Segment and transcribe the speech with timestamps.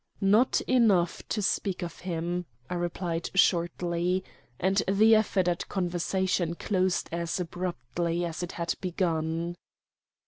[0.19, 4.23] "Not enough to speak of him," I replied shortly;
[4.59, 9.57] and the effort at conversation closed as abruptly as it had begun.